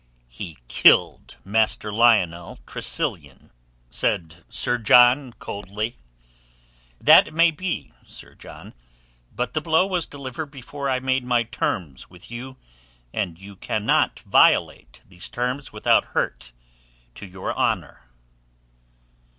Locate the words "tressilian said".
2.65-4.43